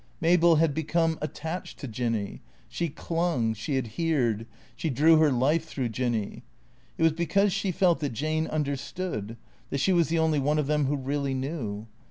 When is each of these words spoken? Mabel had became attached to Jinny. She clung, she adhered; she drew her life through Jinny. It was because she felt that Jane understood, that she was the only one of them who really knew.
Mabel 0.19 0.55
had 0.55 0.73
became 0.73 1.19
attached 1.21 1.77
to 1.77 1.87
Jinny. 1.87 2.41
She 2.67 2.89
clung, 2.89 3.53
she 3.53 3.77
adhered; 3.77 4.47
she 4.75 4.89
drew 4.89 5.17
her 5.17 5.31
life 5.31 5.63
through 5.65 5.89
Jinny. 5.89 6.41
It 6.97 7.03
was 7.03 7.11
because 7.13 7.53
she 7.53 7.71
felt 7.71 7.99
that 7.99 8.09
Jane 8.13 8.47
understood, 8.47 9.37
that 9.69 9.77
she 9.77 9.93
was 9.93 10.09
the 10.09 10.17
only 10.17 10.39
one 10.39 10.57
of 10.57 10.65
them 10.65 10.85
who 10.87 10.95
really 10.95 11.35
knew. 11.35 11.85